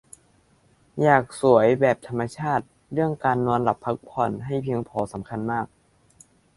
[1.01, 5.65] อยากสวยแบบธรรมชาติ เรื่องการนอนหลับพักผ่อนให้เพียงพอสำคัญมาก